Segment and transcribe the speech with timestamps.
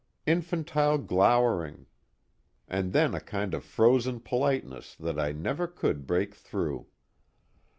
[0.25, 1.85] Infantile glowering,
[2.67, 6.87] and then a kind of frozen politeness that I never could break through."